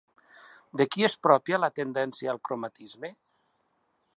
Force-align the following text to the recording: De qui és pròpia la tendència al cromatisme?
De 0.81 0.87
qui 0.95 1.05
és 1.09 1.17
pròpia 1.27 1.59
la 1.65 1.69
tendència 1.81 2.33
al 2.33 2.41
cromatisme? 2.49 3.13